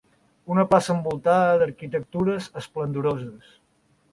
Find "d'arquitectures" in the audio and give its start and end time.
1.63-2.49